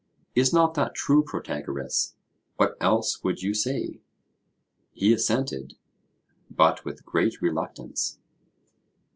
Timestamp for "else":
2.81-3.23